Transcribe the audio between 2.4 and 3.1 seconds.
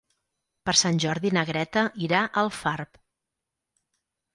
Alfarb.